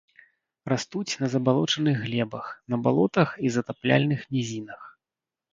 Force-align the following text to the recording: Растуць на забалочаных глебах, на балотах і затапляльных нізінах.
Растуць 0.71 1.17
на 1.23 1.27
забалочаных 1.33 1.95
глебах, 2.07 2.45
на 2.75 2.81
балотах 2.87 3.37
і 3.49 3.53
затапляльных 3.59 4.19
нізінах. 4.35 4.81